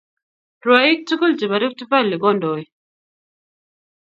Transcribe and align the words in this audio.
Rwaik 0.63 0.99
tugul 1.11 1.33
chebo 1.39 1.57
Rift 1.61 1.79
valley 1.89 2.19
kondoie 2.23 2.69